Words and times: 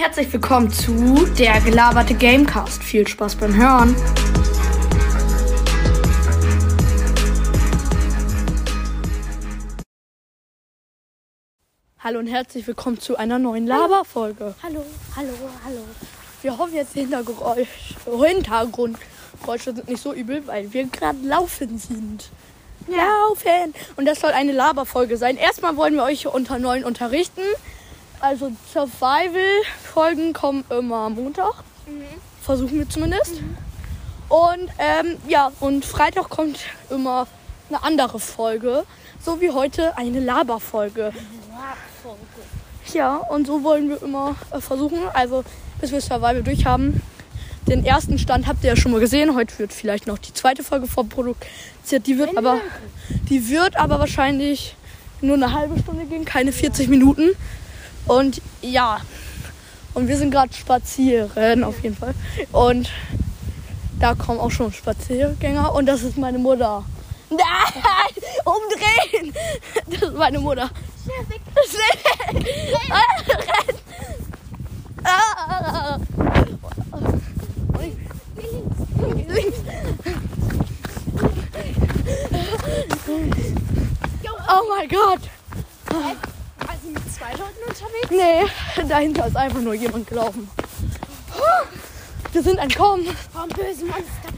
herzlich 0.00 0.32
willkommen 0.32 0.70
zu 0.70 1.26
der 1.38 1.60
gelaberte 1.60 2.14
Gamecast. 2.14 2.82
Viel 2.82 3.06
Spaß 3.06 3.36
beim 3.36 3.54
Hören. 3.54 3.94
Hallo 11.98 12.18
und 12.18 12.28
herzlich 12.28 12.66
willkommen 12.66 12.98
zu 12.98 13.18
einer 13.18 13.38
neuen 13.38 13.66
Laberfolge. 13.66 14.54
Hallo, 14.62 14.86
hallo, 15.16 15.34
hallo. 15.66 15.84
Wir 16.40 16.56
hoffen 16.56 16.76
jetzt 16.76 16.94
die 16.94 17.00
Hintergrundgeräusche 17.00 19.74
sind 19.74 19.86
nicht 19.86 20.02
so 20.02 20.14
übel, 20.14 20.46
weil 20.46 20.72
wir 20.72 20.86
gerade 20.86 21.18
laufen 21.18 21.76
sind. 21.76 22.30
Laufen! 22.88 23.74
Und 23.96 24.06
das 24.06 24.20
soll 24.20 24.30
eine 24.30 24.52
Laberfolge 24.52 25.18
sein. 25.18 25.36
Erstmal 25.36 25.76
wollen 25.76 25.92
wir 25.92 26.04
euch 26.04 26.26
unter 26.26 26.58
neuen 26.58 26.84
unterrichten. 26.84 27.42
Also 28.20 28.52
Survival-Folgen 28.72 30.32
kommen 30.34 30.64
immer 30.68 30.96
am 30.96 31.14
Montag. 31.14 31.64
Versuchen 32.42 32.78
wir 32.78 32.88
zumindest. 32.88 33.40
Und 34.28 34.68
ähm, 34.78 35.16
ja, 35.26 35.50
und 35.60 35.84
Freitag 35.84 36.28
kommt 36.28 36.60
immer 36.90 37.26
eine 37.68 37.82
andere 37.82 38.20
Folge. 38.20 38.84
So 39.20 39.40
wie 39.40 39.50
heute 39.50 39.96
eine 39.96 40.20
Laberfolge. 40.20 41.12
Ja, 42.92 43.16
und 43.16 43.46
so 43.46 43.62
wollen 43.62 43.88
wir 43.88 44.02
immer 44.02 44.36
äh, 44.50 44.60
versuchen. 44.60 44.98
Also 45.14 45.44
bis 45.80 45.92
wir 45.92 46.00
Survival 46.00 46.42
durch 46.42 46.66
haben. 46.66 47.02
Den 47.68 47.84
ersten 47.84 48.18
Stand 48.18 48.46
habt 48.46 48.64
ihr 48.64 48.70
ja 48.70 48.76
schon 48.76 48.92
mal 48.92 49.00
gesehen. 49.00 49.34
Heute 49.34 49.58
wird 49.58 49.72
vielleicht 49.72 50.06
noch 50.06 50.18
die 50.18 50.34
zweite 50.34 50.62
Folge 50.62 50.86
vorproduziert. 50.86 52.06
Die 52.06 52.18
wird 52.18 52.36
aber, 52.36 52.60
die 53.28 53.48
wird 53.48 53.76
aber 53.76 53.98
wahrscheinlich 53.98 54.76
nur 55.20 55.36
eine 55.36 55.52
halbe 55.52 55.78
Stunde 55.78 56.04
gehen, 56.06 56.24
keine 56.24 56.52
40 56.52 56.88
Minuten. 56.88 57.30
Und 58.06 58.42
ja, 58.62 59.00
und 59.94 60.08
wir 60.08 60.16
sind 60.16 60.30
gerade 60.30 60.52
spazieren 60.52 61.64
auf 61.64 61.82
jeden 61.82 61.96
Fall. 61.96 62.14
Und 62.52 62.90
da 63.98 64.14
kommen 64.14 64.40
auch 64.40 64.50
schon 64.50 64.72
Spaziergänger 64.72 65.74
und 65.74 65.86
das 65.86 66.02
ist 66.02 66.16
meine 66.16 66.38
Mutter. 66.38 66.84
Nein, 67.30 68.24
umdrehen! 68.44 69.34
Das 69.86 70.02
ist 70.02 70.16
meine 70.16 70.40
Mutter. 70.40 70.70
Schnell! 71.68 72.42
Renn! 72.42 73.76
Ah. 75.04 75.98
Links. 79.28 79.58
Oh 84.48 84.62
mein 84.68 84.88
Gott! 84.88 85.20
Zwei 87.20 87.32
Leuten 87.32 87.62
unterwegs? 87.68 88.10
Nee, 88.10 88.46
dahinter 88.88 89.26
ist 89.26 89.36
einfach 89.36 89.60
nur 89.60 89.74
jemand 89.74 90.06
gelaufen. 90.06 90.50
Wir 92.32 92.42
sind 92.42 92.56
entkommen. 92.56 93.06
Vom 93.30 93.50
bösen 93.50 93.88
Monster. 93.88 94.30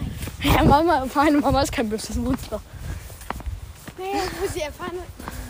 Ja, 0.42 0.64
Mama, 0.64 1.06
meine 1.14 1.39
Mama 1.39 1.62
ist 1.62 1.70
kein 1.70 1.89
böses 1.89 2.16
Monster. 2.16 2.61
Nee, 3.98 4.20
wo 4.41 4.48
sie 4.48 4.62
erfahren 4.62 4.98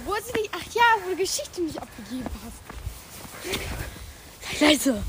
wo 0.05 0.13
sie 0.15 0.33
nicht, 0.41 0.51
ach 0.53 0.75
ja, 0.75 0.83
wo 1.05 1.11
du 1.11 1.17
Geschichte 1.17 1.63
nicht 1.63 1.81
abgegeben 1.81 2.27
hast. 2.45 2.61
Leise. 4.61 5.03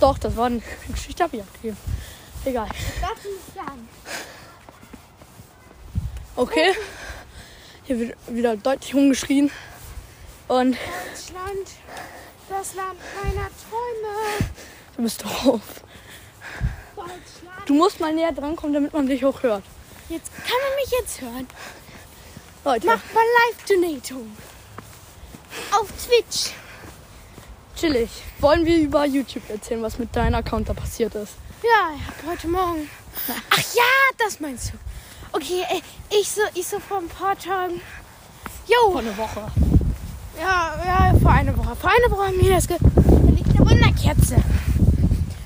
Doch, 0.00 0.16
das 0.16 0.34
war 0.34 0.46
eine 0.46 0.62
Geschichte, 0.88 1.24
hab 1.24 1.34
ich 1.34 1.42
abgegeben. 1.42 1.76
Egal. 2.46 2.68
Das 2.68 3.24
nicht 3.24 3.54
sagen. 3.54 3.86
Okay. 6.36 6.74
Hier 7.86 8.00
wird 8.00 8.16
wieder 8.26 8.56
deutlich 8.56 8.94
rumgeschrien. 8.94 9.50
Und 10.48 10.72
Deutschland, 10.72 11.68
das 12.48 12.74
Land 12.74 12.98
meiner 13.22 13.48
Träume. 13.68 14.50
du 14.96 15.02
bist 15.02 15.22
doof. 15.22 15.60
Deutschland. 16.96 17.20
Du 17.66 17.74
musst 17.74 18.00
mal 18.00 18.12
näher 18.12 18.32
drankommen, 18.32 18.74
damit 18.74 18.92
man 18.92 19.06
dich 19.06 19.24
auch 19.24 19.42
hört. 19.42 19.62
Jetzt 20.08 20.32
kann 20.34 20.56
man 20.68 20.76
mich 20.82 20.90
jetzt 21.00 21.20
hören. 21.20 21.48
Leute, 22.64 22.86
Macht 22.86 23.14
mal 23.14 23.24
Live-Donatung. 23.50 24.36
Auf 25.70 25.88
Twitch. 26.04 26.50
chillig. 27.76 28.10
Wollen 28.40 28.66
wir 28.66 28.78
über 28.78 29.04
YouTube 29.04 29.48
erzählen, 29.48 29.82
was 29.82 29.98
mit 29.98 30.14
deinem 30.14 30.34
Account 30.34 30.68
da 30.68 30.74
passiert 30.74 31.14
ist? 31.14 31.34
Ja, 31.62 31.92
ich 31.96 32.06
hab 32.06 32.32
heute 32.32 32.48
Morgen. 32.48 32.90
Ach 33.50 33.74
ja, 33.74 33.82
das 34.18 34.40
meinst 34.40 34.72
du. 34.72 34.95
Okay, 35.36 35.64
ey, 35.68 35.82
ich 36.18 36.30
so, 36.30 36.40
ich 36.54 36.66
so 36.66 36.78
vor 36.80 36.96
ein 36.96 37.08
paar 37.08 37.36
Tagen. 37.36 37.82
Jo, 38.66 38.90
Vor 38.90 39.00
einer 39.00 39.16
Woche. 39.18 39.42
Ja, 40.40 40.74
ja, 40.82 41.18
vor 41.20 41.30
einer 41.30 41.54
Woche. 41.58 41.76
Vor 41.76 41.90
einer 41.90 42.10
Woche 42.10 42.28
haben 42.28 42.40
wir 42.40 42.54
das 42.54 42.66
ge 42.66 42.78
Da 42.80 43.30
liegt 43.30 43.50
eine 43.50 43.70
Wunderkerze. 43.70 44.36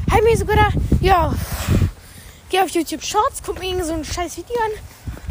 Hab 0.09 0.23
mir 0.23 0.37
so 0.37 0.45
gedacht, 0.45 0.77
ja, 1.01 1.35
geh 2.51 2.61
auf 2.61 2.71
YouTube 2.71 3.03
Shorts, 3.03 3.43
guck 3.45 3.59
mir 3.59 3.67
irgend 3.69 3.85
so 3.85 3.95
ein 3.95 4.05
scheiß 4.05 4.37
Video 4.37 4.55
an. 4.59 4.71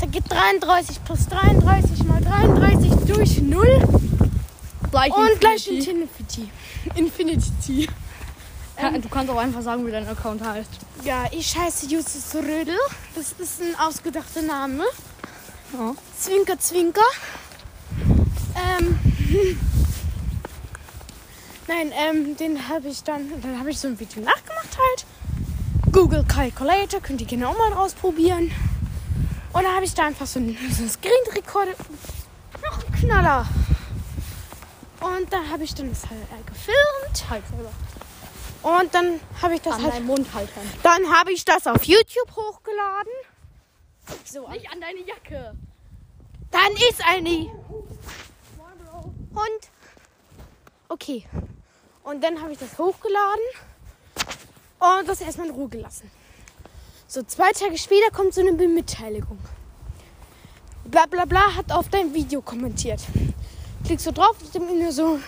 Da 0.01 0.05
geht 0.07 0.29
33 0.29 1.05
plus 1.05 1.27
33 1.27 2.03
mal 2.03 2.21
33 2.21 2.91
durch 3.07 3.41
0 3.41 3.81
Gleich 4.91 5.13
und 5.13 5.39
gleich 5.39 5.67
Infinity. 5.67 6.49
Infinity. 6.95 7.87
Ja, 8.81 8.97
du 8.97 9.09
kannst 9.09 9.29
auch 9.31 9.37
einfach 9.37 9.61
sagen, 9.61 9.85
wie 9.85 9.91
dein 9.91 10.07
Account 10.07 10.41
heißt. 10.41 10.69
Ja, 11.03 11.25
ich 11.31 11.57
heiße 11.57 11.87
Justus 11.87 12.33
Rödel. 12.35 12.77
Das 13.13 13.33
ist 13.33 13.61
ein 13.61 13.75
ausgedachter 13.77 14.41
Name. 14.41 14.85
Ja. 15.73 15.93
Zwinker, 16.17 16.57
Zwinker. 16.59 17.01
Ähm. 18.55 18.97
Nein, 21.67 21.91
ähm, 21.91 22.37
den 22.37 22.67
habe 22.69 22.87
ich 22.87 23.03
dann, 23.03 23.29
dann 23.41 23.59
habe 23.59 23.69
ich 23.69 23.79
so 23.79 23.89
ein 23.89 23.99
Video 23.99 24.23
nachgemacht 24.23 24.77
halt. 24.77 25.05
Google 25.91 26.23
Calculator, 26.23 27.01
könnt 27.01 27.19
ihr 27.21 27.27
gerne 27.27 27.49
auch 27.49 27.57
mal 27.57 27.73
ausprobieren. 27.73 28.51
Und 29.51 29.63
dann 29.63 29.75
habe 29.75 29.83
ich 29.85 29.93
da 29.93 30.05
einfach 30.05 30.25
so 30.25 30.39
einen, 30.39 30.57
so 30.71 30.83
einen 30.83 30.89
Screen 30.89 31.11
Recorder. 31.35 31.73
Noch 32.63 32.83
ein 32.83 32.93
Knaller. 32.93 33.45
Und 35.01 35.31
da 35.31 35.43
habe 35.51 35.63
ich 35.63 35.73
dann 35.75 35.89
das 35.89 36.09
halt 36.09 36.21
äh, 36.21 36.49
gefilmt. 36.49 37.29
Halt 37.29 37.43
selber. 37.49 37.71
Und 38.61 38.93
dann 38.93 39.19
habe 39.41 39.55
ich 39.55 39.61
das 39.61 39.75
An 39.75 39.91
halt. 39.91 40.03
Mund 40.03 40.33
halten. 40.33 40.59
Dann 40.83 41.09
habe 41.13 41.31
ich 41.31 41.45
das 41.45 41.65
auf 41.65 41.83
YouTube 41.83 42.35
hochgeladen. 42.35 43.11
So, 44.25 44.47
Nicht 44.49 44.69
an 44.71 44.81
deine 44.81 44.99
Jacke. 45.01 45.55
dann 46.51 46.71
ist 46.89 47.01
eine. 47.05 47.51
Und. 49.31 49.69
Okay. 50.89 51.25
Und 52.03 52.23
dann 52.23 52.41
habe 52.41 52.51
ich 52.53 52.57
das 52.57 52.77
hochgeladen 52.77 53.43
und 54.79 55.07
das 55.07 55.21
erstmal 55.21 55.47
in 55.47 55.53
Ruhe 55.53 55.69
gelassen. 55.69 56.09
So, 57.07 57.21
zwei 57.23 57.51
Tage 57.51 57.77
später 57.77 58.09
kommt 58.11 58.33
so 58.33 58.41
eine 58.41 58.51
Mitteilung. 58.51 59.39
Bla 60.85 61.05
bla 61.05 61.25
bla 61.25 61.55
hat 61.55 61.71
auf 61.71 61.89
dein 61.89 62.13
Video 62.13 62.41
kommentiert. 62.41 63.01
Klickst 63.85 64.07
du 64.07 64.11
drauf 64.11 64.35
dann 64.53 64.79
nur 64.79 64.91
so. 64.91 65.19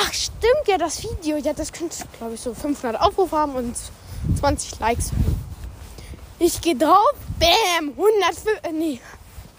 Ach, 0.00 0.12
stimmt 0.12 0.66
ja, 0.66 0.78
das 0.78 1.02
Video. 1.02 1.36
Ja, 1.38 1.52
das 1.52 1.72
könnte, 1.72 1.96
glaube 2.18 2.34
ich, 2.34 2.40
so 2.40 2.54
500 2.54 3.00
Aufrufe 3.00 3.36
haben 3.36 3.54
und 3.54 3.76
20 4.38 4.78
Likes. 4.78 5.10
Ich 6.38 6.60
gehe 6.60 6.76
drauf, 6.76 7.14
bam, 7.40 7.90
105, 7.90 8.60
äh, 8.62 8.72
nee. 8.72 9.00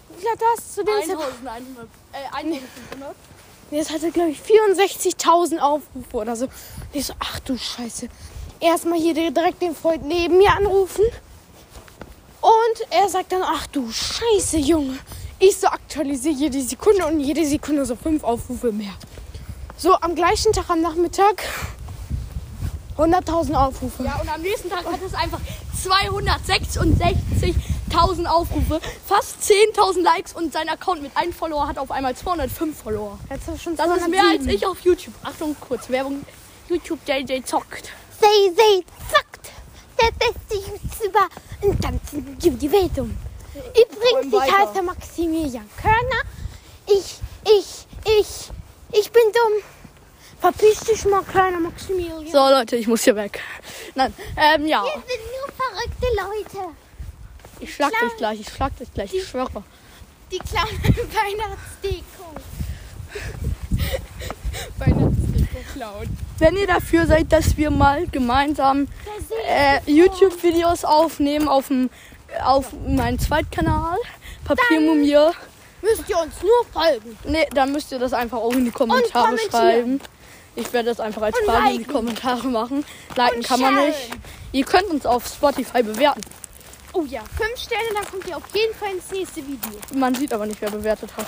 Wie 0.09 0.21
viel 0.21 0.29
hat 0.31 0.39
das 0.55 0.75
zu 0.75 0.83
dem 0.83 0.95
Zeitpunkt? 0.95 1.45
1100. 1.45 1.87
Äh, 2.13 2.35
1500. 2.37 3.15
Nee, 3.71 3.79
es 3.79 3.89
hatte, 3.89 4.11
glaube 4.11 4.29
ich, 4.31 4.39
64.000 4.39 5.59
Aufrufe 5.59 6.17
oder 6.17 6.35
so. 6.35 6.45
Und 6.45 6.51
ich 6.93 7.05
so, 7.05 7.13
ach 7.19 7.39
du 7.41 7.57
Scheiße. 7.57 8.07
Erstmal 8.61 8.99
hier 8.99 9.13
direkt 9.13 9.61
den 9.61 9.75
Freund 9.75 10.05
neben 10.05 10.37
mir 10.37 10.51
anrufen. 10.55 11.03
Und 12.41 12.87
er 12.89 13.09
sagt 13.09 13.31
dann, 13.33 13.43
ach 13.43 13.67
du 13.67 13.91
Scheiße, 13.91 14.57
Junge. 14.57 14.97
Ich 15.39 15.57
so 15.57 15.67
aktualisiere 15.67 16.33
jede 16.33 16.61
Sekunde 16.61 17.05
und 17.05 17.19
jede 17.19 17.45
Sekunde 17.45 17.85
so 17.85 17.95
fünf 17.95 18.23
Aufrufe 18.23 18.71
mehr. 18.71 18.93
So, 19.81 19.93
am 20.01 20.13
gleichen 20.13 20.51
Tag 20.51 20.69
am 20.69 20.81
Nachmittag 20.81 21.41
100.000 22.97 23.53
Aufrufe. 23.53 24.03
Ja, 24.03 24.19
und 24.19 24.27
am 24.27 24.41
nächsten 24.41 24.69
Tag 24.69 24.83
hat 24.83 25.01
es 25.01 25.13
einfach 25.13 25.39
266.000 25.81 28.25
Aufrufe, 28.25 28.81
fast 29.07 29.37
10.000 29.41 30.01
Likes 30.01 30.33
und 30.33 30.51
sein 30.51 30.67
Account 30.67 31.01
mit 31.01 31.15
einem 31.15 31.31
Follower 31.31 31.65
hat 31.65 31.77
auf 31.77 31.91
einmal 31.91 32.13
205 32.13 32.77
Follower. 32.77 33.17
Jetzt 33.29 33.47
hast 33.47 33.55
du 33.55 33.61
schon 33.63 33.77
Das 33.77 33.87
ist 33.87 34.09
mehr 34.09 34.23
als 34.23 34.43
207. 34.43 34.49
ich 34.49 34.65
auf 34.65 34.81
YouTube. 34.81 35.13
Achtung, 35.23 35.55
kurz 35.61 35.89
Werbung. 35.89 36.25
YouTube 36.67 36.99
JJ 37.07 37.41
zockt. 37.45 37.89
Say, 38.19 38.51
say, 38.53 38.83
zackt. 39.09 39.49
Der 39.97 40.11
beste 40.11 40.55
YouTuber 40.55 41.29
im 41.61 41.79
ganzen 41.79 42.37
Universum. 42.43 43.17
Übrigens, 43.53 44.33
ich 44.45 44.51
heiße 44.57 44.83
Maximilian 44.83 45.69
Körner. 45.81 46.21
Ich, 46.85 47.21
ich, 47.45 47.87
ich, 48.19 48.51
ich 48.91 49.11
bin 49.11 49.23
dumm. 49.23 49.63
Verpiss 50.39 50.79
dich 50.81 51.05
mal, 51.05 51.21
kleiner 51.23 51.59
Maximilian. 51.59 52.27
So, 52.31 52.37
Leute, 52.37 52.77
ich 52.77 52.87
muss 52.87 53.03
hier 53.03 53.15
weg. 53.15 53.41
Nein, 53.95 54.13
ähm, 54.37 54.65
ja. 54.67 54.83
Wir 54.83 54.91
sind 54.91 55.23
nur 55.35 55.49
verrückte 55.55 56.07
Leute. 56.15 56.69
Ich 57.59 57.75
schlag 57.75 57.91
dich 57.91 58.17
gleich, 58.17 58.39
ich 58.39 58.49
schlag 58.49 58.77
dich 58.77 58.93
gleich, 58.93 59.13
ich 59.13 59.27
schwöre. 59.27 59.63
Die 60.31 60.37
klauen 60.39 60.69
Weihnachtsdeko. 61.13 62.35
Weihnachtsdeko. 64.77 65.59
Genau. 65.73 66.01
Wenn 66.37 66.55
ihr 66.55 66.67
dafür 66.67 67.05
seid, 67.05 67.33
dass 67.33 67.57
wir 67.57 67.69
mal 67.69 68.07
gemeinsam 68.07 68.87
äh, 69.45 69.79
YouTube-Videos 69.91 70.85
aufnehmen 70.85 71.49
auf 71.49 71.67
dem 71.67 71.89
auf 72.43 72.71
meinem 72.87 73.19
Zweitkanal, 73.19 73.97
Papiermumie. 74.45 75.17
Müsst 75.81 76.09
ihr 76.09 76.17
uns 76.17 76.33
nur 76.41 76.65
folgen. 76.73 77.17
Nee, 77.23 77.47
dann 77.53 77.71
müsst 77.71 77.91
ihr 77.91 77.99
das 77.99 78.13
einfach 78.13 78.37
auch 78.37 78.53
in 78.53 78.65
die 78.65 78.71
Kommentare 78.71 79.37
schreiben. 79.37 80.01
Ich 80.55 80.71
werde 80.73 80.89
das 80.89 80.99
einfach 80.99 81.21
als 81.21 81.37
Und 81.39 81.45
Frage 81.45 81.65
in 81.67 81.71
die 81.71 81.77
liken. 81.79 81.93
Kommentare 81.93 82.47
machen. 82.47 82.85
Liken 83.15 83.37
Und 83.37 83.47
kann 83.47 83.61
man 83.61 83.75
nicht. 83.75 84.09
Ihr 84.51 84.65
könnt 84.65 84.87
uns 84.89 85.05
auf 85.05 85.25
Spotify 85.27 85.83
bewerten. 85.83 86.21
Oh 86.93 87.03
ja, 87.05 87.21
fünf 87.37 87.55
Sterne, 87.57 87.87
dann 87.93 88.05
kommt 88.09 88.27
ihr 88.27 88.35
auf 88.35 88.43
jeden 88.53 88.73
Fall 88.75 88.91
ins 88.91 89.09
nächste 89.11 89.45
Video. 89.45 89.79
Man 89.93 90.15
sieht 90.15 90.33
aber 90.33 90.45
nicht, 90.47 90.59
wer 90.59 90.71
bewertet 90.71 91.11
hat. 91.15 91.27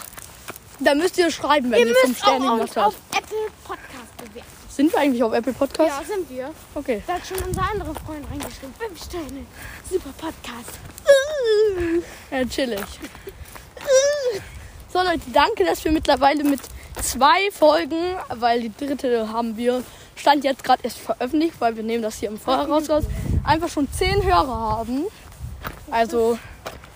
Da 0.80 0.96
müsst 0.96 1.18
ihr 1.20 1.30
schreiben, 1.30 1.70
wenn 1.72 1.82
ihr 1.82 1.88
ihr 1.90 1.96
fünf 1.96 2.18
Sterne 2.18 2.46
auch 2.52 2.56
gemacht 2.56 2.76
habt. 2.76 2.88
auf 2.88 2.96
Apple 3.16 3.38
Podcast 3.64 4.18
bewerten. 4.18 4.48
Sind 4.70 4.92
wir 4.92 5.00
eigentlich 5.00 5.22
auf 5.24 5.34
Apple 5.34 5.54
Podcast? 5.54 5.92
Ja, 6.00 6.04
sind 6.16 6.30
wir. 6.30 6.52
Okay. 6.74 7.04
Da 7.06 7.14
hat 7.14 7.28
schon 7.28 7.38
unser 7.48 7.62
anderer 7.62 7.94
Freund 7.94 8.26
reingeschrieben. 8.32 8.74
Fünf 8.80 9.04
Sterne. 9.04 9.46
Super 9.90 10.10
Podcast. 10.18 10.80
Ja, 12.32 12.46
chillig. 12.46 12.82
So 14.92 15.00
Leute, 15.00 15.22
danke, 15.32 15.64
dass 15.64 15.84
wir 15.86 15.92
mittlerweile 15.92 16.44
mit 16.44 16.60
zwei 17.02 17.50
Folgen, 17.52 18.16
weil 18.28 18.62
die 18.62 18.72
dritte 18.76 19.32
haben 19.32 19.56
wir, 19.56 19.84
stand 20.16 20.44
jetzt 20.44 20.64
gerade 20.64 20.84
erst 20.84 21.00
veröffentlicht, 21.00 21.54
weil 21.60 21.76
wir 21.76 21.84
nehmen 21.84 22.04
das 22.04 22.20
hier 22.20 22.30
im 22.30 22.40
Voraus 22.40 22.90
raus, 22.90 23.06
einfach 23.44 23.70
schon 23.70 23.90
zehn 23.92 24.24
Hörer 24.24 24.48
haben. 24.48 25.06
Also 25.90 26.38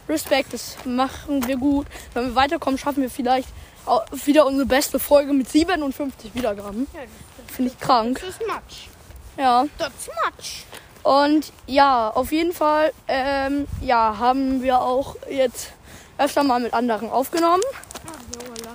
Respekt, 0.10 0.54
das 0.54 0.76
machen 0.86 1.48
wir 1.48 1.58
gut. 1.58 1.88
Wenn 2.14 2.26
wir 2.26 2.36
weiterkommen, 2.36 2.78
schaffen 2.78 3.02
wir 3.02 3.10
vielleicht 3.10 3.50
auch 3.86 4.04
wieder 4.26 4.46
unsere 4.46 4.66
beste 4.66 5.00
Folge 5.00 5.34
mit 5.34 5.50
57 5.50 6.36
Wiedergaben. 6.36 6.88
Ja, 6.94 7.02
Finde 7.48 7.72
ich 7.72 7.80
krank. 7.80 8.20
das 8.20 8.30
ist 8.32 8.42
much. 8.42 8.90
Ja. 9.38 9.66
That's 9.78 10.08
much. 10.08 10.66
Und 11.04 11.52
ja, 11.68 12.10
auf 12.10 12.32
jeden 12.32 12.52
Fall, 12.52 12.92
ähm, 13.08 13.68
ja, 13.82 14.18
haben 14.18 14.64
wir 14.64 14.82
auch 14.82 15.16
jetzt 15.30 15.72
öfter 16.18 16.44
mal 16.44 16.60
mit 16.60 16.74
anderen 16.74 17.10
aufgenommen. 17.10 17.64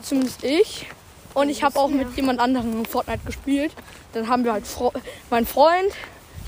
Zumindest 0.02 0.42
ich. 0.44 0.86
Und 1.34 1.48
ich 1.48 1.62
habe 1.62 1.78
auch 1.78 1.88
mit 1.88 2.16
jemand 2.16 2.40
anderem 2.40 2.84
Fortnite 2.84 3.24
gespielt. 3.24 3.72
Dann 4.12 4.28
haben 4.28 4.44
wir 4.44 4.52
halt 4.52 4.66
Fro 4.66 4.92
mein 5.30 5.46
Freund 5.46 5.92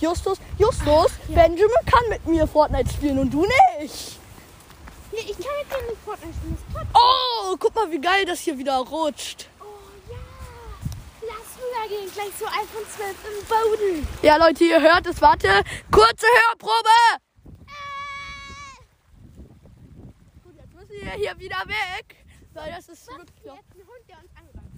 Justus. 0.01 0.39
Justus, 0.59 1.13
Benjamin 1.29 1.71
kann 1.87 2.09
mit 2.09 2.27
mir 2.27 2.47
Fortnite 2.49 2.91
spielen 2.91 3.21
und 3.21 3.31
du 3.31 3.43
nicht. 3.43 4.19
Nee, 5.13 5.19
ich 5.19 5.39
kann 5.39 5.55
mit 5.61 5.71
dir 5.71 5.91
nicht 5.91 6.03
Fortnite 6.05 6.35
spielen. 6.35 6.89
Oh, 6.95 7.57
guck 7.59 7.75
mal, 7.75 7.91
wie 7.91 8.01
geil 8.01 8.25
das 8.25 8.41
hier 8.41 8.59
wieder 8.59 8.79
rutscht. 8.79 9.47
Oh 9.61 9.65
ja. 10.11 10.19
Lass 11.21 11.57
rübergehen. 11.63 12.11
Gleich 12.13 12.33
so 12.39 12.47
iPhone 12.47 12.87
12 12.97 13.15
im 13.29 13.47
Boden. 13.47 14.09
Ja, 14.23 14.37
Leute, 14.37 14.65
ihr 14.65 14.81
hört 14.81 15.07
es. 15.07 15.21
Warte. 15.21 15.49
Kurze 15.91 16.27
Hörprobe. 16.49 16.99
Gut, 20.43 20.55
jetzt 20.57 20.75
müssen 20.75 20.93
wir 21.13 21.31
hier 21.31 21.39
wieder 21.39 21.63
weg. 21.67 22.17
Weil 22.55 22.73
das 22.73 22.89
ist 22.89 23.07
wirklich... 23.09 23.45
Jetzt 23.45 23.75
ein 23.75 23.87
Hund, 23.87 24.09
der 24.09 24.19
uns 24.19 24.31
angreift. 24.37 24.73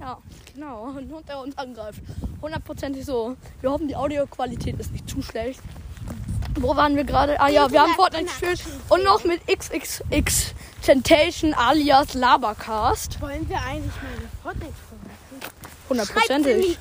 Ja, 0.00 0.18
genau. 0.54 0.96
Ein 0.96 1.10
Hund, 1.10 1.28
der 1.28 1.38
uns 1.40 1.58
angreift. 1.58 2.02
Hundertprozentig 2.40 3.04
so. 3.04 3.36
Wir 3.60 3.70
hoffen, 3.70 3.88
die 3.88 3.96
Audioqualität 3.96 4.78
ist 4.78 4.92
nicht 4.92 5.08
zu 5.08 5.20
schlecht. 5.22 5.60
Wo 6.60 6.74
waren 6.74 6.96
wir 6.96 7.04
gerade? 7.04 7.40
Ah 7.40 7.48
ja, 7.48 7.70
wir 7.70 7.82
haben 7.82 7.94
Fortnite 7.94 8.24
gespielt. 8.24 8.62
Und 8.88 9.04
noch 9.04 9.24
mit 9.24 9.46
XXX 9.46 10.54
Temptation 10.82 11.54
alias 11.54 12.14
Labercast. 12.14 13.20
Wollen 13.20 13.48
wir 13.48 13.60
eigentlich 13.60 13.94
mal 13.94 14.10
eine 14.16 14.28
Fortnite-Folge 14.42 14.98
Hundertprozentig. 15.88 16.78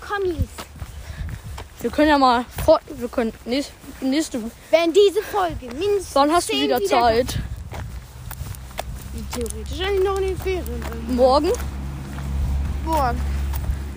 Wir 1.81 1.91
können 1.91 2.09
ja 2.09 2.17
mal 2.17 2.45
fort. 2.65 2.81
Wir 2.87 3.07
können 3.07 3.33
nächste, 3.45 3.73
nächste. 4.01 4.39
Wenn 4.71 4.93
diese 4.93 5.21
Folge 5.21 5.67
mindestens 5.67 6.15
Wann 6.15 6.31
hast 6.31 6.49
du 6.49 6.53
10 6.53 6.63
wieder 6.63 6.83
Zeit? 6.83 7.39
Theoretisch 9.37 9.81
eigentlich 9.81 10.03
noch 10.03 10.17
in 10.17 10.23
den 10.23 10.37
Ferien. 10.37 10.65
sind. 10.65 11.15
Morgen? 11.15 11.51
Morgen. 12.85 13.21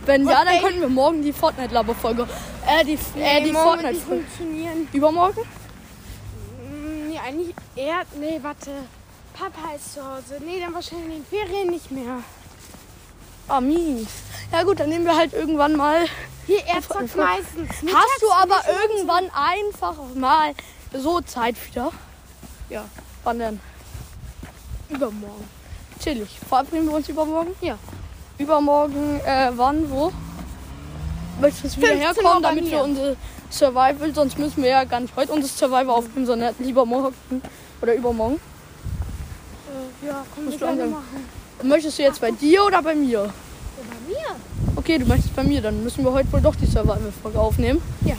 Wenn 0.05 0.29
ja, 0.29 0.45
dann 0.45 0.61
könnten 0.61 0.81
wir 0.81 0.89
morgen 0.89 1.23
die 1.23 1.33
Fortnite-Laberfolge. 1.33 2.27
Äh, 2.67 2.85
die, 2.85 2.99
äh, 3.19 3.43
die 3.43 3.53
morgen 3.53 3.83
wird 3.83 3.93
nicht 3.95 4.05
funktionieren. 4.05 4.89
Übermorgen? 4.93 5.41
Mm, 5.41 7.09
Nee, 7.09 7.19
eigentlich 7.27 7.55
eher. 7.75 8.03
Nee, 8.19 8.39
warte. 8.43 8.71
Papa 9.33 9.75
ist 9.75 9.95
zu 9.95 10.05
Hause. 10.05 10.43
Nee, 10.45 10.61
dann 10.61 10.75
wahrscheinlich 10.75 11.07
in 11.07 11.13
den 11.23 11.25
Ferien 11.25 11.71
nicht 11.71 11.91
mehr. 11.91 12.23
Ah, 13.49 13.61
mies. 13.63 14.09
Ja 14.53 14.63
gut, 14.63 14.79
dann 14.81 14.91
nehmen 14.91 15.07
wir 15.07 15.17
halt 15.17 15.33
irgendwann 15.33 15.75
mal 15.75 16.05
Hier, 16.47 16.63
er 16.67 16.83
zockt 16.83 17.17
meistens. 17.17 17.69
Hast 17.71 17.83
du 17.83 17.87
mittags 17.87 18.43
aber 18.43 18.61
irgendwann 18.83 19.31
einfach 19.31 19.95
mal 20.15 20.53
so 20.93 21.21
Zeit 21.23 21.57
wieder? 21.67 21.93
Ja. 22.69 22.85
Wann 23.25 23.39
denn? 23.39 23.61
Übermorgen. 24.91 25.45
Chillig. 26.03 26.29
Verabreden 26.49 26.87
wir 26.87 26.95
uns 26.95 27.09
übermorgen? 27.09 27.51
Ja. 27.61 27.79
Übermorgen, 28.39 29.21
äh, 29.25 29.51
wann, 29.55 29.91
wo? 29.91 30.13
Möchtest 31.41 31.77
du 31.77 31.83
wieder 31.83 31.89
15 31.97 32.01
Uhr 32.01 32.15
herkommen, 32.15 32.43
damit 32.43 32.71
wir 32.71 32.83
unsere 32.83 33.17
Survival, 33.51 34.15
sonst 34.15 34.39
müssen 34.39 34.63
wir 34.63 34.71
ja 34.71 34.85
gar 34.85 35.01
nicht 35.01 35.15
heute 35.17 35.33
unser 35.33 35.49
Survival 35.49 35.91
aufnehmen, 35.91 36.27
sondern 36.27 36.55
lieber 36.59 36.85
morgen 36.87 37.15
oder 37.83 37.95
übermorgen. 37.95 38.41
Äh, 40.05 40.07
ja, 40.07 40.25
komm, 40.35 40.45
Musst 40.47 40.61
wir 40.61 40.69
du 40.69 40.87
machen. 40.87 41.05
Möchtest 41.63 41.99
du 41.99 42.03
jetzt 42.03 42.21
bei 42.21 42.31
dir 42.31 42.65
oder 42.65 42.83
bei 42.83 42.95
mir? 42.95 43.11
Ja, 43.21 43.33
bei 43.89 44.09
mir. 44.09 44.37
Okay, 44.77 44.99
du 44.99 45.07
möchtest 45.07 45.35
bei 45.37 45.43
mir, 45.45 45.61
dann 45.61 45.83
müssen 45.85 46.05
wir 46.05 46.13
heute 46.13 46.33
wohl 46.33 46.41
doch 46.41 46.55
die 46.55 46.67
Survival-Folge 46.67 47.39
aufnehmen. 47.39 47.83
Ja, 48.05 48.17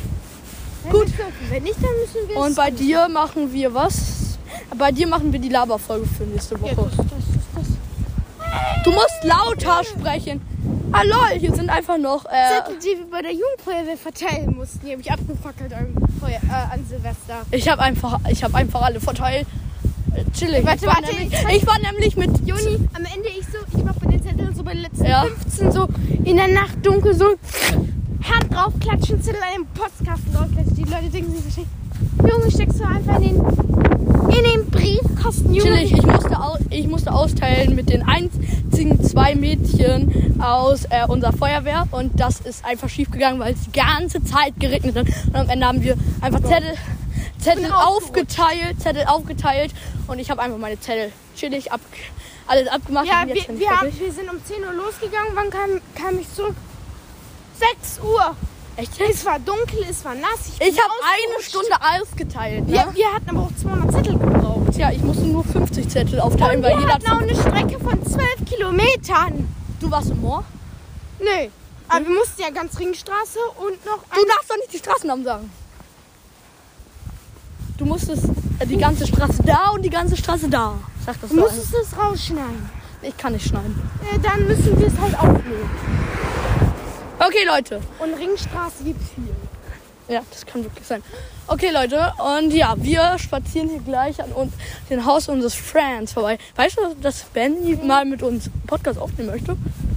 Gut. 0.90 1.08
Wenn 1.50 1.64
nicht, 1.64 1.78
dann 1.78 1.92
müssen 2.00 2.28
wir 2.30 2.38
Und 2.38 2.56
bei 2.56 2.72
dir 2.72 3.08
machen 3.08 3.54
wir 3.54 3.74
was? 3.74 4.31
Bei 4.78 4.92
dir 4.92 5.08
machen 5.08 5.32
wir 5.34 5.40
die 5.40 5.50
Laberfolge 5.50 6.06
für 6.08 6.24
nächste 6.24 6.56
Ja, 6.56 6.62
Woche. 6.62 6.90
das, 6.98 6.98
das, 6.98 7.08
das, 7.08 7.66
das. 7.66 8.84
Du 8.84 8.92
musst 8.92 9.24
lauter 9.24 9.84
sprechen. 9.84 10.42
Ah 10.92 11.04
lol, 11.04 11.40
hier 11.40 11.54
sind 11.56 11.70
einfach 11.70 11.98
noch. 11.98 12.26
Äh, 12.26 12.30
Zettel, 12.58 12.80
die 12.80 13.00
wir 13.00 13.10
bei 13.10 13.22
der 13.22 13.32
Jugendfeuerwehr 13.32 13.98
verteilen 13.98 14.56
mussten. 14.58 14.86
Die 14.86 14.92
habe 14.92 15.02
ich 15.02 15.12
abgefackelt 15.12 15.74
an, 15.74 15.94
Feuer, 16.20 16.40
äh, 16.50 16.74
an 16.74 16.86
Silvester. 16.88 17.42
ich 17.52 17.70
habe 17.70 17.82
einfach, 17.82 18.20
ich 18.30 18.44
habe 18.44 18.56
einfach 18.56 18.82
alle 18.82 19.00
verteilt. 19.00 19.48
Äh, 20.14 20.24
Chillig. 20.38 20.66
Warte, 20.66 20.80
ich, 20.84 20.88
war 20.88 20.96
warte, 20.96 21.16
nämlich, 21.16 21.34
ich- 21.34 21.56
ich 21.62 21.68
war 21.68 21.80
nämlich 21.80 22.18
mit 22.18 22.38
Juni, 22.48 22.88
am 22.94 23.06
Ende 23.06 23.30
ich 23.30 23.46
so, 23.48 23.58
ich 23.78 23.84
mach 23.86 23.96
bei 23.96 24.12
den 24.12 24.22
Zetteln 24.22 24.54
so 24.54 24.64
bei 24.64 24.74
den 24.74 24.82
letzten 24.82 25.06
Ja. 25.06 25.24
15 25.24 25.72
so 25.72 25.88
in 26.26 26.36
der 26.36 26.50
Nacht 26.50 26.86
dunkel 26.86 27.14
so 27.16 27.26
Hand 27.26 28.54
draufklatschen, 28.54 29.22
Zettel 29.22 29.42
an 29.42 29.62
den 29.64 29.68
Postkasten 29.68 30.34
draufklatschen. 30.34 30.76
Die 30.76 30.84
Leute 30.84 31.10
denken 31.10 31.32
sich 31.32 31.46
wahrscheinlich, 31.46 31.72
Junge, 32.28 32.52
steckst 32.52 32.80
du 32.80 32.86
einfach 32.86 33.18
in 33.18 33.24
den, 33.24 33.38
in 34.30 34.44
den 34.44 34.70
Briefkasten, 34.70 35.54
Junge. 35.54 35.62
Chillig, 35.62 35.94
ich 35.94 36.06
musste, 36.06 36.40
au, 36.40 36.58
ich 36.70 36.88
musste 36.88 37.12
austeilen 37.14 37.76
mit 37.76 37.90
den 37.90 38.04
einzigen 38.04 39.04
zwei 39.04 39.36
Mädchen 39.36 40.40
aus 40.42 40.86
äh, 40.86 41.06
unserer 41.08 41.34
Feuerwehr 41.34 41.88
und 41.92 42.20
das 42.20 42.40
ist 42.42 42.66
einfach 42.66 42.90
schief 42.90 43.12
gegangen, 43.12 43.40
weil 43.40 43.54
es 43.54 43.62
die 43.62 43.72
ganze 43.72 44.24
Zeit 44.24 44.54
geregnet 44.60 44.96
hat. 44.96 45.08
Und 45.28 45.36
am 45.36 45.50
Ende 45.50 45.66
haben 45.66 45.84
wir 45.84 45.98
einfach 46.22 46.42
Zettel, 46.42 46.76
Zettel 47.40 47.72
aufgeteilt, 47.72 48.80
Zettel 48.80 49.06
aufgeteilt 49.06 49.74
und 50.08 50.20
ich 50.20 50.30
habe 50.30 50.42
einfach 50.42 50.58
meine 50.58 50.80
Zettel 50.80 51.12
chillig 51.36 51.72
ab, 51.72 51.82
alles 52.48 52.68
abgemacht. 52.68 53.08
Ja, 53.08 53.24
wir, 53.26 53.36
wir, 53.36 53.70
haben, 53.70 53.88
wir 54.00 54.12
sind 54.12 54.30
um 54.30 54.44
10 54.44 54.64
Uhr 54.64 54.74
losgegangen. 54.74 55.32
Wann 55.34 55.50
kam, 55.50 55.82
kam 55.96 56.20
ich 56.20 56.32
zurück? 56.34 56.56
6 57.60 58.00
Uhr. 58.04 58.36
Echt? 58.78 58.92
Es 59.00 59.26
war 59.26 59.38
dunkel, 59.40 59.86
es 59.90 60.04
war 60.06 60.16
nass. 60.16 60.48
Ich, 60.60 60.68
Ich 60.70 60.80
habe 60.80 60.94
eine. 61.04 61.44
Stunde 61.44 61.76
ausgeteilt. 62.00 62.68
Ne? 62.68 62.74
Wir, 62.74 62.94
wir 62.94 63.14
hatten 63.14 63.30
aber 63.30 63.42
auch 63.42 63.56
200 63.62 63.92
Zettel 63.92 64.18
gebraucht. 64.18 64.74
Tja, 64.74 64.92
ich 64.92 65.02
musste 65.02 65.24
nur 65.24 65.44
50 65.44 65.90
Zettel 65.90 66.20
aufteilen, 66.20 66.58
Und 66.58 66.64
weil 66.64 66.76
wir 66.76 66.82
jeder 66.82 66.94
hat 66.94 67.22
eine 67.22 67.36
Strecke 67.36 67.80
von 67.80 68.06
12 68.06 68.46
Kilometern. 68.46 69.54
Du 69.80 69.92
warst 69.92 70.12
im 70.12 70.22
Moor? 70.22 70.44
Nee. 71.20 71.52
Aber 71.90 72.06
wir 72.08 72.16
mussten 72.16 72.42
ja 72.42 72.50
ganz 72.50 72.80
Ringstraße 72.80 73.40
und 73.58 73.86
noch 73.86 74.00
Du 74.16 74.26
darfst 74.26 74.50
doch 74.50 74.56
nicht 74.58 74.74
die 74.74 74.78
Straßennamen 74.78 75.26
sagen. 75.26 75.52
Du 77.78 77.86
musstest 77.86 78.26
äh, 78.60 78.66
die 78.66 78.78
ganze 78.78 79.06
Straße 79.08 79.44
da 79.44 79.72
und 79.72 79.82
die 79.82 79.90
ganze 79.90 80.16
Straße 80.16 80.48
da. 80.50 80.76
Sag 81.06 81.20
das 81.20 81.32
Du 81.32 81.36
musstest 81.36 81.74
es 81.74 81.98
rausschneiden. 81.98 82.70
Ich 83.02 83.18
kann 83.18 83.34
nicht 83.34 83.48
schneiden. 83.48 83.76
Äh, 84.14 84.20
dann 84.20 84.48
müssen 84.48 84.80
wir 84.80 84.88
es 84.88 84.98
halt 85.00 85.16
aufnehmen. 85.20 85.70
Okay, 87.26 87.44
Leute. 87.46 87.82
Und 88.00 88.14
Ringstraße 88.16 88.84
gibt 88.84 89.02
viel. 89.14 89.36
Ja, 90.08 90.24
das 90.32 90.46
kann 90.46 90.64
wirklich 90.64 90.88
sein. 90.88 91.04
Okay, 91.48 91.70
Leute. 91.72 92.14
Und 92.18 92.52
ja, 92.52 92.74
wir 92.78 93.18
spazieren 93.20 93.70
hier 93.70 93.80
gleich 93.80 94.22
an 94.22 94.32
uns, 94.32 94.54
dem 94.90 95.06
Haus 95.06 95.30
unseres 95.30 95.54
Friends 95.54 96.14
vorbei. 96.14 96.40
Weißt 96.56 96.78
du, 96.78 96.96
dass 96.96 97.24
Benny 97.26 97.76
mal 97.76 98.06
mit 98.06 98.24
uns 98.24 98.46
einen 98.48 98.64
Podcast 98.66 99.00
aufnehmen 99.00 99.30
möchte? 99.30 99.56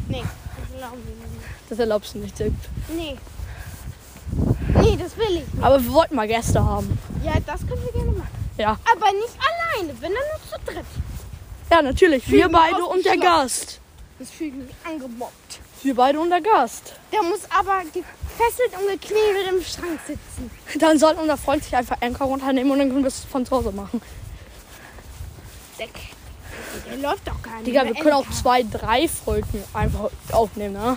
Nee, 0.08 0.22
das 0.22 0.80
erlauben 0.80 1.02
wir 1.04 1.14
nicht. 1.14 1.70
Das 1.70 1.78
erlaubst 1.78 2.14
du 2.14 2.18
nicht. 2.18 2.38
Dirk. 2.38 2.52
Nee. 2.94 3.16
Nee, 4.82 4.98
das 5.02 5.16
will 5.16 5.24
ich 5.30 5.52
nicht. 5.52 5.64
Aber 5.64 5.82
wir 5.82 5.92
wollten 5.92 6.14
mal 6.16 6.28
Gäste 6.28 6.62
haben. 6.62 6.98
Ja, 7.24 7.32
das 7.46 7.60
können 7.66 7.82
wir 7.84 7.92
gerne 7.92 8.10
machen. 8.12 8.28
Ja. 8.58 8.78
Aber 8.94 9.06
nicht 9.12 9.34
alleine, 9.40 9.94
wenn 10.00 10.12
dann 10.12 10.22
nur 10.30 10.50
zu 10.50 10.72
dritt. 10.72 10.86
Ja, 11.70 11.80
natürlich. 11.80 12.30
Wir 12.30 12.42
Fügen 12.44 12.52
beide 12.52 12.84
und 12.84 13.04
der. 13.04 13.16
Gast. 13.16 13.80
Das 14.18 14.30
fühlt 14.30 14.54
mich 14.54 14.68
angemobbt. 14.84 15.60
Wir 15.84 15.94
beide 15.94 16.18
unter 16.18 16.40
Gast. 16.40 16.94
Der 17.12 17.22
muss 17.22 17.40
aber 17.50 17.82
gefesselt 17.82 18.72
und 18.80 18.88
geknebelt 18.88 19.48
im 19.50 19.62
Schrank 19.62 20.00
sitzen. 20.06 20.50
Dann 20.80 20.98
soll 20.98 21.14
unser 21.20 21.36
Freund 21.36 21.62
sich 21.62 21.76
einfach 21.76 22.00
Anker 22.00 22.24
runternehmen 22.24 22.72
und 22.72 22.78
dann 22.78 22.88
können 22.88 23.02
wir 23.02 23.08
es 23.08 23.20
von 23.20 23.44
zu 23.44 23.54
Hause 23.54 23.70
machen. 23.70 24.00
Der, 25.78 25.88
der 26.90 26.96
läuft 26.96 27.28
doch 27.28 27.42
gar 27.42 27.56
nicht. 27.56 27.66
Digga, 27.66 27.84
wir 27.84 27.94
können 27.94 28.14
auch 28.14 28.30
zwei, 28.30 28.62
drei 28.62 29.06
Folgen 29.08 29.62
einfach 29.74 30.10
aufnehmen, 30.32 30.72
ne? 30.72 30.96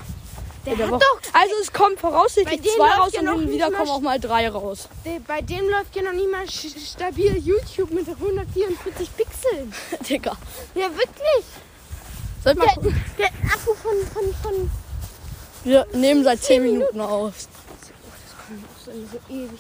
Der 0.65 0.75
der 0.77 0.87
doch. 0.87 1.01
Also 1.33 1.53
es 1.61 1.73
kommen 1.73 1.97
voraussichtlich 1.97 2.61
zwei 2.61 2.89
raus 2.91 3.11
und 3.13 3.45
nicht 3.45 3.53
wieder 3.55 3.71
kommen 3.71 3.89
auch 3.89 3.99
mal 3.99 4.19
drei 4.21 4.47
raus. 4.47 4.87
Bei 5.27 5.41
dem 5.41 5.67
läuft 5.67 5.95
ja 5.97 6.03
noch 6.03 6.13
nicht 6.13 6.31
mal 6.31 6.47
stabil 6.49 7.37
YouTube 7.37 7.91
mit 7.91 8.07
144 8.07 9.09
Pixeln. 9.17 9.73
Digga. 10.09 10.37
Ja, 10.75 10.89
wirklich. 10.95 11.45
Soll 12.43 12.53
ich 12.53 12.57
mal 12.59 12.67
Der, 12.75 12.91
der 13.17 13.27
Akku 13.51 13.73
von, 13.73 13.93
von, 14.13 14.33
von. 14.41 14.69
Wir 15.63 15.85
nehmen 15.93 16.23
seit 16.23 16.43
10 16.43 16.63
Minuten 16.63 17.01
auf. 17.01 17.33
Das 17.35 18.47
kommt 18.47 18.65
auch 18.65 19.17
so, 19.29 19.33
ewig. 19.33 19.59